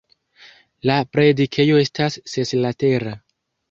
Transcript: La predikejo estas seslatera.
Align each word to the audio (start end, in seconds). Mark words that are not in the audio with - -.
La 0.91 0.95
predikejo 1.17 1.79
estas 1.85 2.21
seslatera. 2.37 3.19